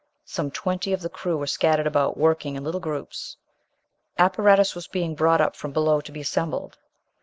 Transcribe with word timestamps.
Some 0.25 0.49
twenty 0.49 0.93
of 0.93 1.01
the 1.01 1.11
crew 1.13 1.37
were 1.37 1.45
scattered 1.45 1.85
about, 1.85 2.17
working 2.17 2.55
in 2.55 2.63
little 2.63 2.81
groups. 2.81 3.37
Apparatus 4.17 4.73
was 4.73 4.87
being 4.87 5.13
brought 5.13 5.41
up 5.41 5.55
from 5.55 5.71
below 5.73 6.01
to 6.01 6.11
be 6.11 6.21
assembled. 6.21 6.79